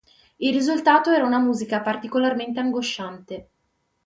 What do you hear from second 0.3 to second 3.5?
Il risultato era una musica particolarmente angosciante.